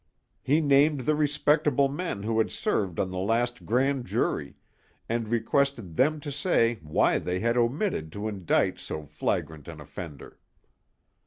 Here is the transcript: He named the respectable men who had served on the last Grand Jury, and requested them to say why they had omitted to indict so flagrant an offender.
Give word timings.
He 0.41 0.61
named 0.61 1.01
the 1.01 1.13
respectable 1.13 1.87
men 1.87 2.23
who 2.23 2.39
had 2.39 2.49
served 2.49 2.99
on 2.99 3.11
the 3.11 3.19
last 3.19 3.67
Grand 3.67 4.07
Jury, 4.07 4.55
and 5.07 5.27
requested 5.29 5.95
them 5.95 6.19
to 6.21 6.31
say 6.31 6.79
why 6.81 7.19
they 7.19 7.39
had 7.39 7.55
omitted 7.55 8.11
to 8.13 8.27
indict 8.27 8.79
so 8.79 9.05
flagrant 9.05 9.67
an 9.67 9.79
offender. 9.79 10.39